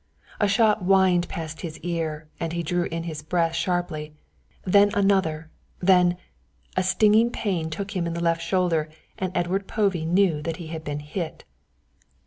A 0.39 0.47
shot 0.47 0.79
whined 0.81 1.29
past 1.29 1.61
his 1.61 1.77
ear 1.81 2.27
and 2.39 2.53
he 2.53 2.63
drew 2.63 2.85
in 2.85 3.03
his 3.03 3.21
breath 3.21 3.53
sharply, 3.53 4.15
then 4.65 4.89
another, 4.95 5.51
then 5.79 6.17
a 6.75 6.81
stinging 6.81 7.29
pain 7.29 7.69
took 7.69 7.95
him 7.95 8.07
in 8.07 8.15
the 8.15 8.19
left 8.23 8.41
shoulder 8.41 8.89
and 9.19 9.31
Edward 9.37 9.67
Povey 9.67 10.05
knew 10.07 10.41
that 10.41 10.57
he 10.57 10.69
had 10.69 10.83
been 10.83 11.01
hit. 11.01 11.43